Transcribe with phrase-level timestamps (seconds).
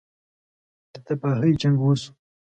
[0.91, 2.11] ده تباهۍ جـنګ وشو.